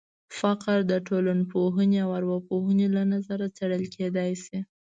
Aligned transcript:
فقر 0.39 0.77
د 0.91 0.93
ټولنپوهنې 1.07 1.97
او 2.05 2.09
ارواپوهنې 2.19 2.87
له 2.95 3.01
نظره 3.13 3.45
څېړل 3.57 3.83
کېدای 3.95 4.31
شي. 4.43 4.57